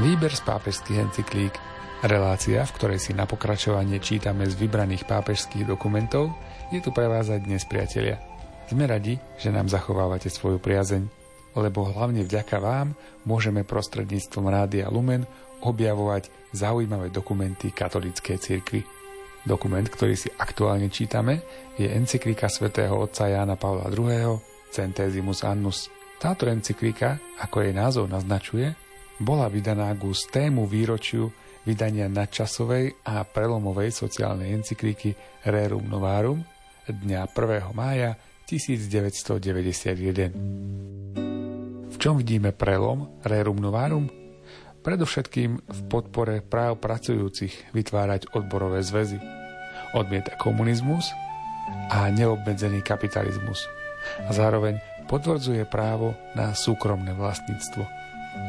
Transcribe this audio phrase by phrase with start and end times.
[0.00, 1.52] Výber z pápežských encyklík,
[2.08, 6.32] relácia, v ktorej si na pokračovanie čítame z vybraných pápežských dokumentov,
[6.72, 8.16] je tu pre vás aj dnes, priatelia.
[8.64, 11.04] Sme radi, že nám zachovávate svoju priazeň,
[11.52, 12.96] lebo hlavne vďaka vám
[13.28, 15.28] môžeme prostredníctvom Rádia Lumen
[15.60, 18.80] objavovať zaujímavé dokumenty katolíckej cirkvi.
[19.44, 21.44] Dokument, ktorý si aktuálne čítame,
[21.76, 24.40] je encyklika svätého otca Jána Pavla II.
[24.72, 25.92] Centesimus Annus.
[26.16, 28.88] Táto encyklika, ako jej názov naznačuje,
[29.20, 31.28] bola vydaná ku tému výročiu
[31.68, 35.12] vydania nadčasovej a prelomovej sociálnej encykliky
[35.44, 36.40] Rerum Novarum
[36.90, 37.70] dňa 1.
[37.76, 38.16] mája
[38.48, 40.34] 1991.
[41.86, 44.08] V čom vidíme prelom Rerum Novarum?
[44.80, 49.20] Predovšetkým v podpore práv pracujúcich vytvárať odborové zväzy.
[49.92, 51.12] Odmieta komunizmus
[51.92, 53.68] a neobmedzený kapitalizmus.
[54.24, 57.99] A zároveň potvrdzuje právo na súkromné vlastníctvo.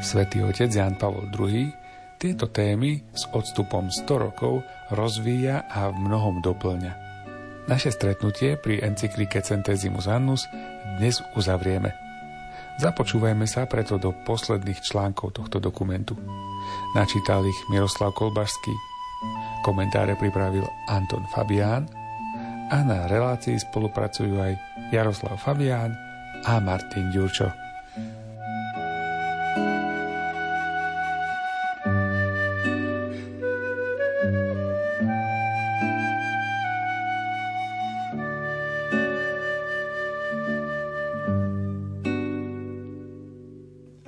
[0.01, 1.73] Svetý otec Jan Pavol II
[2.21, 4.61] tieto témy s odstupom 100 rokov
[4.93, 6.93] rozvíja a v mnohom doplňa.
[7.65, 10.45] Naše stretnutie pri encyklike Centesimus Annus
[11.01, 11.89] dnes uzavrieme.
[12.77, 16.13] Započúvajme sa preto do posledných článkov tohto dokumentu.
[16.93, 18.73] Načítal ich Miroslav Kolbašský,
[19.65, 21.89] komentáre pripravil Anton Fabián
[22.69, 24.53] a na relácii spolupracujú aj
[24.93, 25.93] Jaroslav Fabián
[26.45, 27.70] a Martin Ďurčo.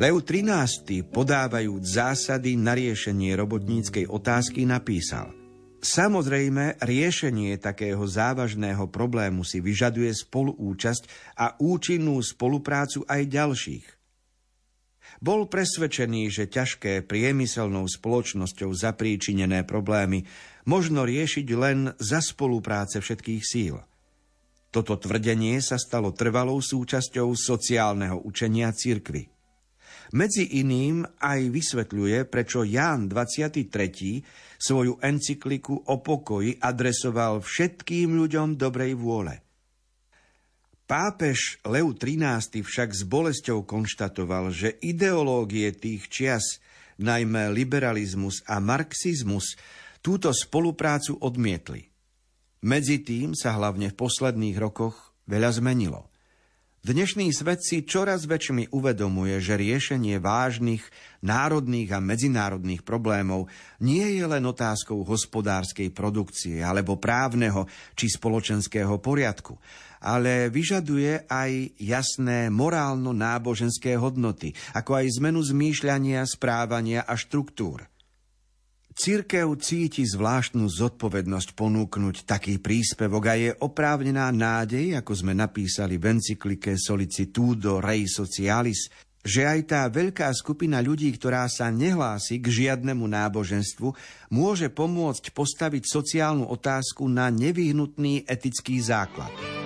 [0.04, 5.32] Leo XIII, podávajúc zásady na riešenie robotníckej otázky, napísal
[5.80, 11.08] Samozrejme, riešenie takého závažného problému si vyžaduje spoluúčasť
[11.40, 13.86] a účinnú spoluprácu aj ďalších.
[15.24, 20.28] Bol presvedčený, že ťažké priemyselnou spoločnosťou zapríčinené problémy
[20.68, 23.80] možno riešiť len za spolupráce všetkých síl.
[24.68, 29.33] Toto tvrdenie sa stalo trvalou súčasťou sociálneho učenia cirkvy.
[30.12, 33.64] Medzi iným aj vysvetľuje, prečo Ján 23.
[34.60, 39.40] svoju encykliku o pokoji adresoval všetkým ľuďom dobrej vôle.
[40.84, 46.60] Pápež Leu XIII však s bolesťou konštatoval, že ideológie tých čias,
[47.00, 49.58] najmä liberalizmus a marxizmus,
[50.04, 51.90] túto spoluprácu odmietli.
[52.68, 56.13] Medzi tým sa hlavne v posledných rokoch veľa zmenilo.
[56.84, 60.84] Dnešný svet si čoraz väčšmi uvedomuje, že riešenie vážnych
[61.24, 63.48] národných a medzinárodných problémov
[63.80, 69.56] nie je len otázkou hospodárskej produkcie alebo právneho či spoločenského poriadku,
[70.04, 77.93] ale vyžaduje aj jasné morálno-náboženské hodnoty, ako aj zmenu zmýšľania, správania a štruktúr.
[78.94, 86.14] Církev cíti zvláštnu zodpovednosť ponúknuť taký príspevok a je oprávnená nádej, ako sme napísali v
[86.14, 88.94] encyklike Solicitudo Rei Socialis,
[89.26, 93.98] že aj tá veľká skupina ľudí, ktorá sa nehlási k žiadnemu náboženstvu,
[94.30, 99.63] môže pomôcť postaviť sociálnu otázku na nevyhnutný etický základ.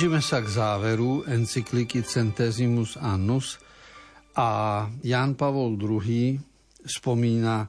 [0.00, 3.60] Blížime sa k záveru encykliky Centesimus Annus
[4.32, 6.40] a Jan Pavol II
[6.88, 7.68] spomína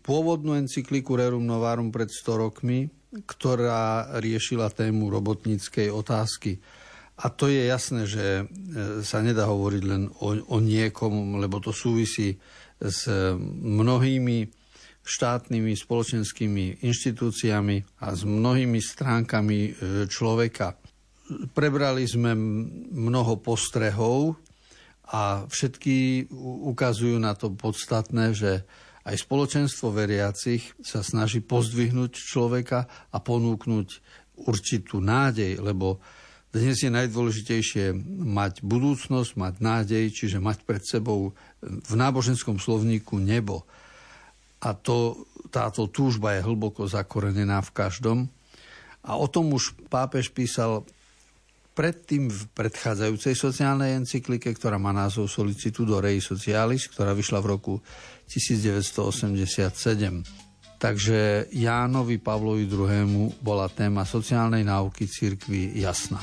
[0.00, 2.88] pôvodnú encykliku Rerum Novarum pred 100 rokmi,
[3.28, 6.64] ktorá riešila tému robotníckej otázky.
[7.20, 8.44] A to je jasné, že e,
[9.04, 12.40] sa nedá hovoriť len o, o niekom, lebo to súvisí
[12.80, 13.04] s
[13.60, 14.48] mnohými
[15.04, 19.72] štátnymi spoločenskými inštitúciami a s mnohými stránkami e,
[20.08, 20.80] človeka.
[21.56, 22.36] Prebrali sme
[22.92, 24.36] mnoho postrehov
[25.08, 26.28] a všetky
[26.68, 28.64] ukazujú na to podstatné, že
[29.04, 33.88] aj spoločenstvo veriacich sa snaží pozdvihnúť človeka a ponúknuť
[34.48, 36.00] určitú nádej, lebo
[36.54, 43.66] dnes je najdôležitejšie mať budúcnosť, mať nádej, čiže mať pred sebou v náboženskom slovníku nebo.
[44.62, 48.18] A to, táto túžba je hlboko zakorenená v každom.
[49.04, 50.86] A o tom už pápež písal
[51.74, 57.74] predtým v predchádzajúcej sociálnej encyklike, ktorá má názov Solicitudo Rei Socialis, ktorá vyšla v roku
[58.30, 60.22] 1987.
[60.78, 63.34] Takže Jánovi Pavlovi II.
[63.42, 66.22] bola téma sociálnej náuky cirkvi jasná.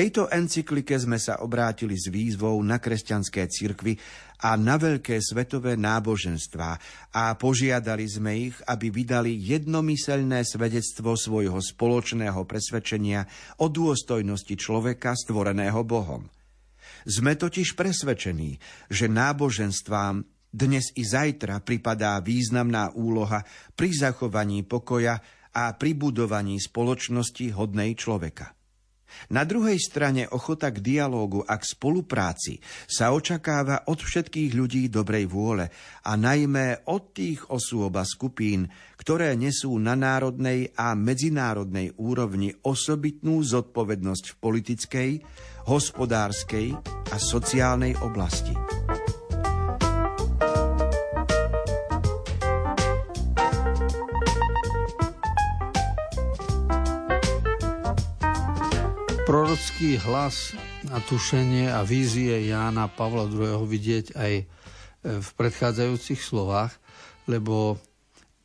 [0.00, 4.00] Tejto encyklike sme sa obrátili s výzvou na kresťanské cirkvy
[4.40, 6.70] a na veľké svetové náboženstvá
[7.12, 13.28] a požiadali sme ich, aby vydali jednomyselné svedectvo svojho spoločného presvedčenia
[13.60, 16.24] o dôstojnosti človeka stvoreného Bohom.
[17.04, 18.56] Sme totiž presvedčení,
[18.88, 23.44] že náboženstvám dnes i zajtra pripadá významná úloha
[23.76, 25.20] pri zachovaní pokoja
[25.52, 28.59] a pri budovaní spoločnosti hodnej človeka.
[29.32, 35.26] Na druhej strane ochota k dialógu a k spolupráci sa očakáva od všetkých ľudí dobrej
[35.30, 35.66] vôle
[36.06, 38.68] a najmä od tých osôb a skupín,
[39.00, 45.10] ktoré nesú na národnej a medzinárodnej úrovni osobitnú zodpovednosť v politickej,
[45.66, 46.76] hospodárskej
[47.10, 48.99] a sociálnej oblasti.
[59.30, 60.58] Prorocký hlas
[60.90, 63.62] a tušenie a vízie Jána Pavla II.
[63.62, 64.44] vidieť aj e,
[65.22, 66.74] v predchádzajúcich slovách,
[67.30, 67.78] lebo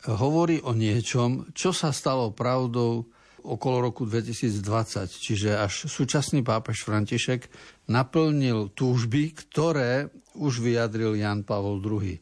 [0.06, 3.02] hovorí o niečom, čo sa stalo pravdou
[3.42, 7.50] okolo roku 2020, čiže až súčasný pápež František
[7.90, 12.14] naplnil túžby, ktoré už vyjadril Jan Pavol II.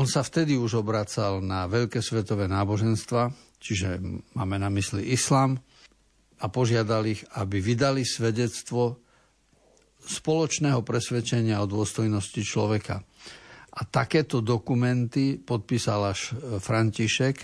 [0.00, 4.00] On sa vtedy už obracal na veľké svetové náboženstva, čiže
[4.32, 5.60] máme na mysli islám,
[6.42, 8.98] a požiadal ich, aby vydali svedectvo
[10.02, 13.06] spoločného presvedčenia o dôstojnosti človeka.
[13.72, 17.36] A takéto dokumenty podpísal až František,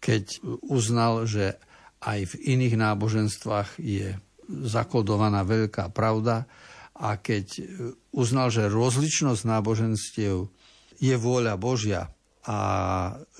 [0.00, 0.24] keď
[0.66, 1.60] uznal, že
[2.04, 4.16] aj v iných náboženstvách je
[4.48, 6.44] zakodovaná veľká pravda
[6.96, 7.64] a keď
[8.12, 10.48] uznal, že rozličnosť náboženstiev
[11.00, 12.12] je vôľa Božia
[12.44, 12.58] a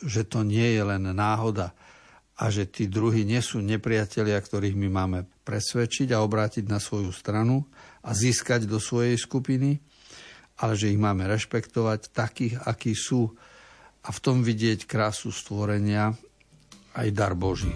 [0.00, 1.76] že to nie je len náhoda,
[2.34, 7.14] a že tí druhí nie sú nepriatelia, ktorých my máme presvedčiť a obrátiť na svoju
[7.14, 7.62] stranu
[8.02, 9.78] a získať do svojej skupiny.
[10.54, 13.26] ale že ich máme rešpektovať takých, akí sú
[14.06, 16.14] a v tom vidieť krásu stvorenia
[16.94, 17.74] aj dar Boží.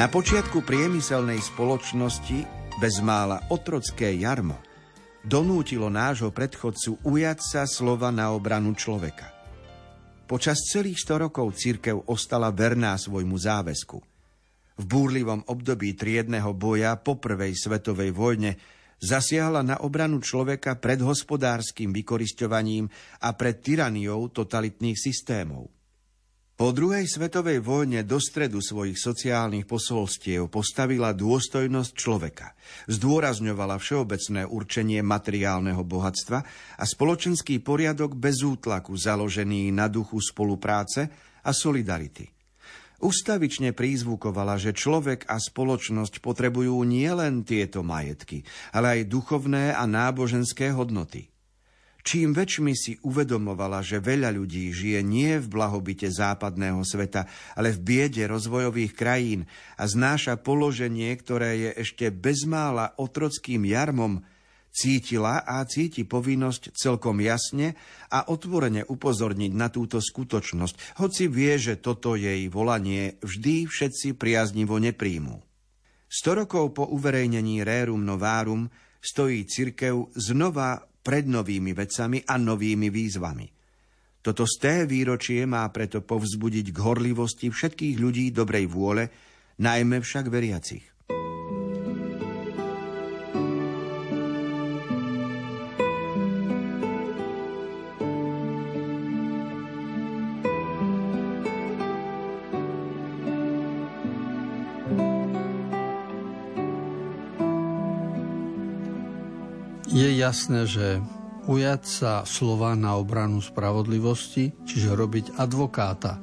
[0.00, 2.48] Na počiatku priemyselnej spoločnosti
[2.80, 4.56] bezmála otrocké jarmo
[5.20, 9.28] donútilo nášho predchodcu ujať sa slova na obranu človeka.
[10.24, 13.98] Počas celých 100 rokov církev ostala verná svojmu záväzku.
[14.80, 18.56] V búrlivom období triedného boja po prvej svetovej vojne
[19.04, 22.88] zasiahla na obranu človeka pred hospodárskym vykoristovaním
[23.20, 25.68] a pred tyraniou totalitných systémov–
[26.60, 32.52] po druhej svetovej vojne do stredu svojich sociálnych posolstiev postavila dôstojnosť človeka,
[32.84, 36.38] zdôrazňovala všeobecné určenie materiálneho bohatstva
[36.76, 41.08] a spoločenský poriadok bez útlaku založený na duchu spolupráce
[41.40, 42.28] a solidarity.
[43.00, 48.44] Ustavične prízvukovala, že človek a spoločnosť potrebujú nielen tieto majetky,
[48.76, 51.32] ale aj duchovné a náboženské hodnoty.
[52.00, 57.80] Čím väčšmi si uvedomovala, že veľa ľudí žije nie v blahobite západného sveta, ale v
[57.80, 59.44] biede rozvojových krajín
[59.76, 64.24] a znáša položenie, ktoré je ešte bezmála otrockým jarmom,
[64.70, 67.74] cítila a cíti povinnosť celkom jasne
[68.08, 74.78] a otvorene upozorniť na túto skutočnosť, hoci vie, že toto jej volanie vždy všetci priaznivo
[74.78, 75.42] nepríjmú.
[76.10, 78.66] Sto rokov po uverejnení Rerum Novarum
[78.98, 83.46] stojí cirkev znova pred novými vecami a novými výzvami.
[84.20, 89.08] Toto sté výročie má preto povzbudiť k horlivosti všetkých ľudí dobrej vôle,
[89.56, 90.89] najmä však veriacich.
[110.30, 111.02] Jasné, že
[111.50, 116.22] ujať sa slova na obranu spravodlivosti, čiže robiť advokáta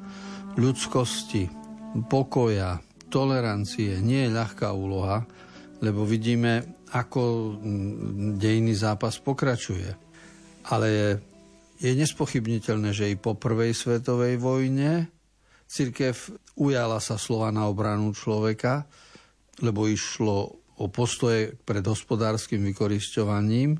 [0.56, 1.52] ľudskosti,
[2.08, 2.80] pokoja,
[3.12, 5.28] tolerancie, nie je ľahká úloha,
[5.84, 7.60] lebo vidíme, ako
[8.40, 9.92] dejný zápas pokračuje.
[10.72, 11.10] Ale je,
[11.84, 15.12] je nespochybniteľné, že i po prvej svetovej vojne
[15.68, 16.16] církev
[16.56, 18.88] ujala sa slova na obranu človeka,
[19.60, 23.76] lebo išlo o postoje pred hospodárskym vykoristovaním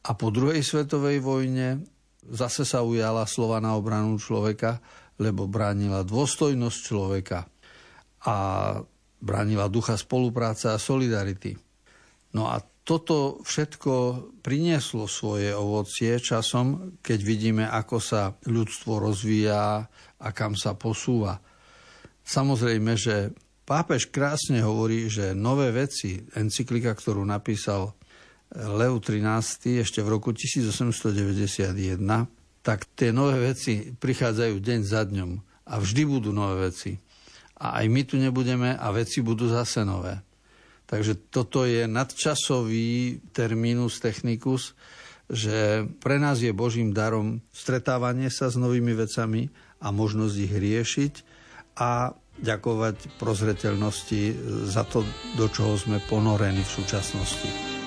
[0.00, 1.84] a po druhej svetovej vojne
[2.24, 4.80] zase sa ujala slova na obranu človeka,
[5.20, 7.44] lebo bránila dôstojnosť človeka
[8.24, 8.36] a
[9.20, 11.52] bránila ducha spolupráce a solidarity.
[12.32, 13.92] No a toto všetko
[14.40, 19.84] prinieslo svoje ovocie časom, keď vidíme, ako sa ľudstvo rozvíja
[20.16, 21.38] a kam sa posúva.
[22.24, 23.36] Samozrejme, že
[23.68, 27.94] pápež krásne hovorí, že nové veci, encyklika, ktorú napísal
[28.50, 32.02] Leo XIII ešte v roku 1891,
[32.66, 35.30] tak tie nové veci prichádzajú deň za dňom
[35.70, 36.98] a vždy budú nové veci.
[37.60, 40.18] A aj my tu nebudeme a veci budú zase nové.
[40.90, 44.74] Takže toto je nadčasový terminus technicus,
[45.30, 49.46] že pre nás je Božím darom stretávanie sa s novými vecami
[49.78, 51.14] a možnosť ich riešiť
[51.78, 52.10] a
[52.42, 54.22] ďakovať prozreteľnosti
[54.66, 55.06] za to,
[55.38, 57.79] do čoho sme ponorení v súčasnosti.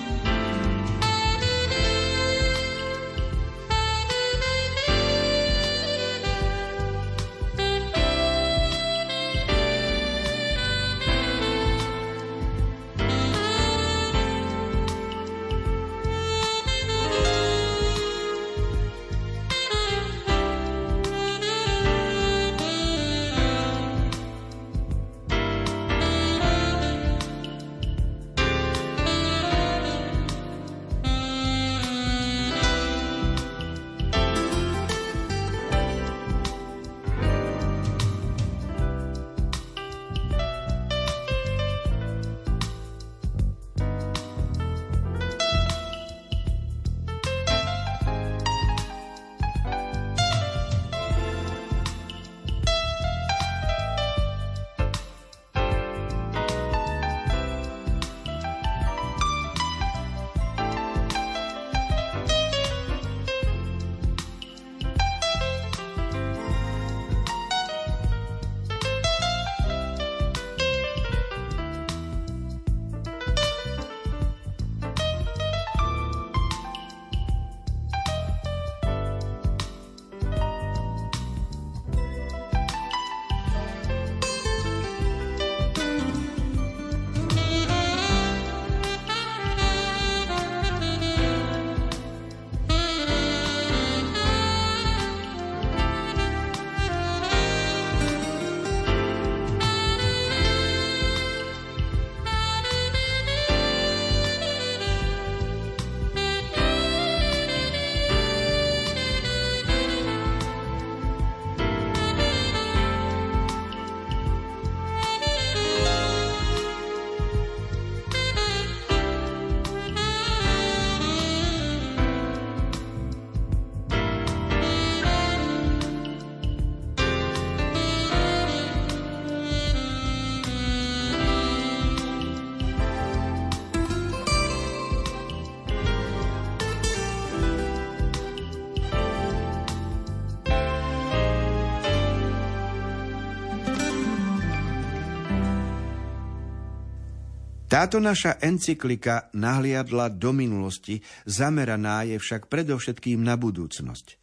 [147.74, 154.14] Táto naša encyklika nahliadla do minulosti, zameraná je však predovšetkým na budúcnosť.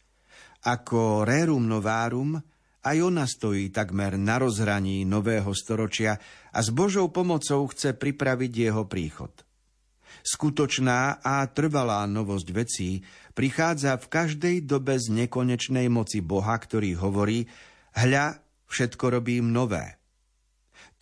[0.72, 2.40] Ako Rerum Novarum,
[2.80, 6.16] aj ona stojí takmer na rozhraní nového storočia
[6.48, 9.44] a s Božou pomocou chce pripraviť jeho príchod.
[10.24, 13.04] Skutočná a trvalá novosť vecí
[13.36, 17.44] prichádza v každej dobe z nekonečnej moci Boha, ktorý hovorí,
[18.00, 18.32] hľa,
[18.72, 20.00] všetko robím nové–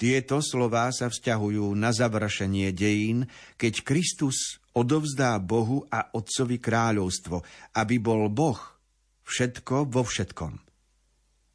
[0.00, 3.28] tieto slová sa vzťahujú na završenie dejín,
[3.60, 7.44] keď Kristus odovzdá Bohu a Otcovi kráľovstvo,
[7.76, 8.56] aby bol Boh
[9.28, 10.56] všetko vo všetkom.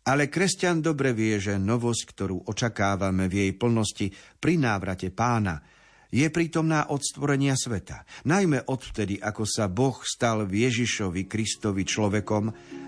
[0.05, 5.65] Ale kresťan dobre vie, že novosť, ktorú očakávame v jej plnosti pri návrate pána,
[6.13, 12.43] je prítomná od stvorenia sveta, najmä odvtedy, ako sa Boh stal v Ježišovi Kristovi človekom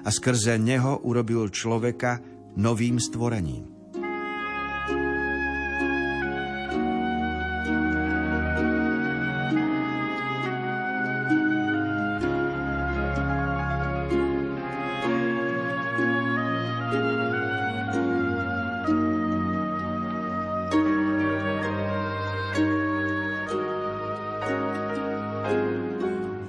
[0.06, 2.22] a skrze neho urobil človeka
[2.54, 3.77] novým stvorením.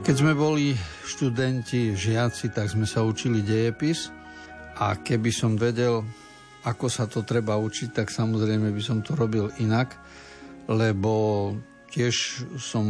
[0.08, 0.72] Keď sme boli
[1.04, 4.08] študenti, žiaci, tak sme sa učili dejepis
[4.80, 6.00] a keby som vedel,
[6.64, 10.00] ako sa to treba učiť, tak samozrejme by som to robil inak,
[10.64, 11.52] lebo
[11.92, 12.88] tiež som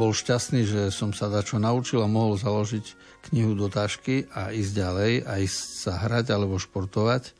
[0.00, 2.96] bol šťastný, že som sa dačo naučil a mohol založiť
[3.28, 7.36] knihu do tašky a ísť ďalej a ísť sa hrať alebo športovať.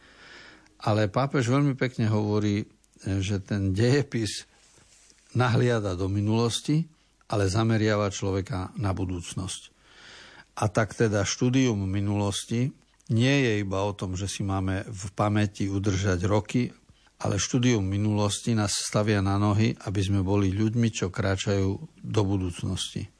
[0.85, 2.68] Ale pápež veľmi pekne hovorí,
[3.01, 4.44] že ten dejepis
[5.33, 6.97] nahliada do minulosti,
[7.28, 9.62] ale zameriava človeka na budúcnosť.
[10.58, 12.74] A tak teda štúdium minulosti
[13.08, 16.72] nie je iba o tom, že si máme v pamäti udržať roky,
[17.18, 23.10] ale štúdium minulosti nás stavia na nohy, aby sme boli ľuďmi, čo kráčajú do budúcnosti.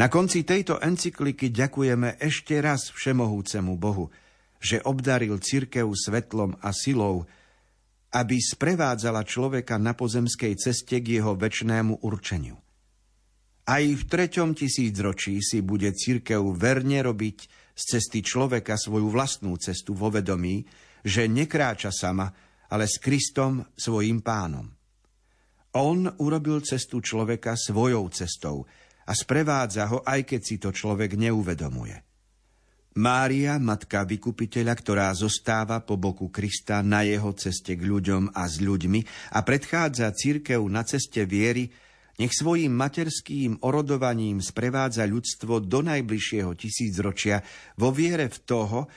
[0.00, 4.08] Na konci tejto encykliky ďakujeme ešte raz Všemohúcemu Bohu,
[4.56, 7.28] že obdaril cirkev svetlom a silou,
[8.08, 12.56] aby sprevádzala človeka na pozemskej ceste k jeho väčšnému určeniu.
[13.68, 17.38] Aj v treťom tisícročí si bude cirkev verne robiť
[17.76, 20.64] z cesty človeka svoju vlastnú cestu vo vedomí,
[21.04, 22.32] že nekráča sama,
[22.72, 24.64] ale s Kristom svojim pánom.
[25.76, 28.64] On urobil cestu človeka svojou cestou,
[29.10, 32.06] a sprevádza ho, aj keď si to človek neuvedomuje.
[32.98, 38.58] Mária, matka vykupiteľa, ktorá zostáva po boku Krista na jeho ceste k ľuďom a s
[38.58, 41.70] ľuďmi a predchádza církev na ceste viery,
[42.18, 47.46] nech svojim materským orodovaním sprevádza ľudstvo do najbližšieho tisícročia
[47.78, 48.90] vo viere v toho,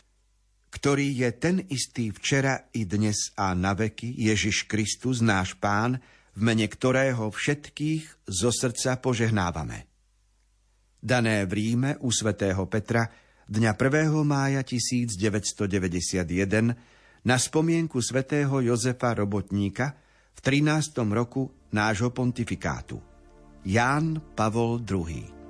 [0.73, 6.02] ktorý je ten istý včera i dnes a na veky, Ježiš Kristus, náš Pán,
[6.34, 9.92] v mene ktorého všetkých zo srdca požehnávame
[11.03, 13.11] dané v Ríme u svätého Petra
[13.51, 14.15] dňa 1.
[14.23, 19.91] mája 1991 na spomienku svätého Jozefa Robotníka
[20.31, 21.03] v 13.
[21.11, 23.03] roku nášho pontifikátu.
[23.67, 25.42] Ján Pavol II.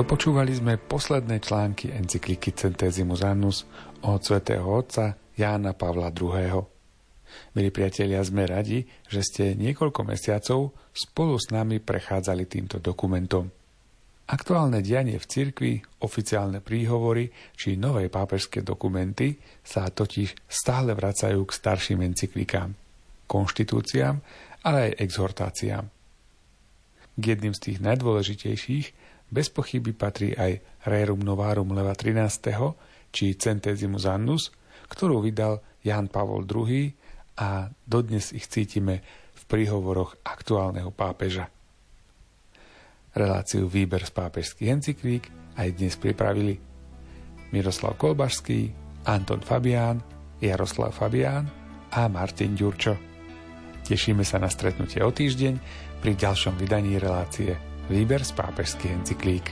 [0.00, 3.68] Dopočúvali sme posledné články encykliky Centesimus Annus
[4.00, 6.56] od svätého otca Jána Pavla II.
[7.52, 13.52] Milí priatelia, sme radi, že ste niekoľko mesiacov spolu s nami prechádzali týmto dokumentom.
[14.24, 21.52] Aktuálne dianie v cirkvi, oficiálne príhovory či nové pápežské dokumenty sa totiž stále vracajú k
[21.52, 22.72] starším encyklikám,
[23.28, 24.16] konštitúciám,
[24.64, 25.84] ale aj exhortáciám.
[27.20, 30.58] K jedným z tých najdôležitejších bez pochyby patrí aj
[30.90, 32.50] Rerum Novarum Leva 13.
[33.14, 34.50] či Centesimus Annus,
[34.90, 36.90] ktorú vydal Jan Pavol II
[37.38, 39.00] a dodnes ich cítime
[39.32, 41.48] v príhovoroch aktuálneho pápeža.
[43.14, 45.24] Reláciu Výber z pápežských encyklík
[45.58, 46.58] aj dnes pripravili
[47.50, 48.70] Miroslav Kolbašský,
[49.06, 50.02] Anton Fabián,
[50.38, 51.50] Jaroslav Fabián
[51.90, 52.94] a Martin Ďurčo.
[53.82, 55.54] Tešíme sa na stretnutie o týždeň
[55.98, 59.50] pri ďalšom vydaní relácie Výber z pápežských encyklík.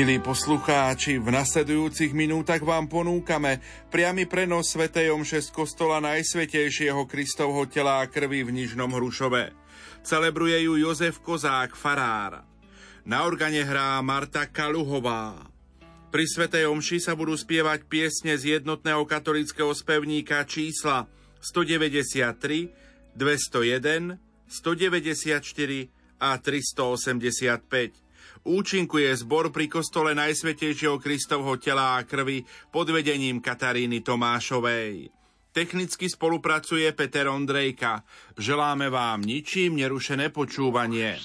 [0.00, 3.60] Milí poslucháči, v nasledujúcich minútach vám ponúkame
[3.92, 4.88] priamy prenos Sv.
[4.88, 9.52] Omše z kostola Najsvetejšieho Kristovho tela a krvi v Nižnom Hrušove.
[10.00, 12.48] Celebruje ju Jozef Kozák, farár.
[13.04, 15.36] Na organe hrá Marta Kaluhová.
[16.08, 16.48] Pri Sv.
[16.48, 21.12] Omši sa budú spievať piesne z jednotného katolického spevníka čísla
[21.44, 22.72] 193,
[23.20, 24.16] 201,
[24.48, 25.92] 194
[26.24, 28.09] a 385.
[28.40, 32.40] Účinkuje zbor pri kostole Najsvetejšieho Kristovho tela a krvi
[32.72, 35.12] pod vedením Kataríny Tomášovej.
[35.52, 38.06] Technicky spolupracuje Peter Ondrejka.
[38.38, 41.20] Želáme vám ničím nerušené počúvanie.